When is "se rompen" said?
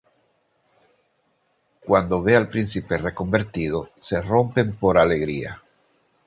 3.99-4.73